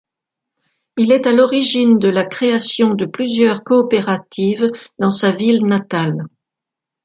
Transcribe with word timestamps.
Il 0.97 1.11
est 1.11 1.27
à 1.27 1.31
l'origine 1.31 1.95
de 1.99 2.07
la 2.09 2.25
création 2.25 2.95
de 2.95 3.05
plusieurs 3.05 3.63
coopératives 3.63 4.65
dans 4.97 5.11
sa 5.11 5.31
ville 5.31 5.63
natale. 5.67 6.23